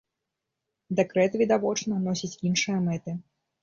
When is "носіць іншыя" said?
2.09-2.85